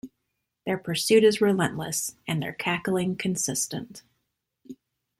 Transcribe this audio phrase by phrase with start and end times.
[0.65, 4.01] Their pursuit is relentless and their cackling consistent.